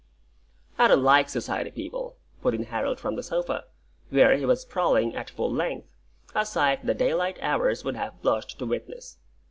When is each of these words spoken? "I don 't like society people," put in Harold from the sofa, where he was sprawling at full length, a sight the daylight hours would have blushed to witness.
"I 0.79 0.87
don 0.87 0.97
't 1.01 1.03
like 1.03 1.29
society 1.29 1.69
people," 1.69 2.17
put 2.41 2.55
in 2.55 2.63
Harold 2.63 2.99
from 2.99 3.15
the 3.17 3.21
sofa, 3.21 3.65
where 4.09 4.35
he 4.35 4.47
was 4.47 4.61
sprawling 4.61 5.15
at 5.15 5.29
full 5.29 5.53
length, 5.53 5.89
a 6.33 6.43
sight 6.43 6.83
the 6.83 6.95
daylight 6.95 7.37
hours 7.39 7.83
would 7.83 7.97
have 7.97 8.19
blushed 8.23 8.57
to 8.57 8.65
witness. 8.65 9.17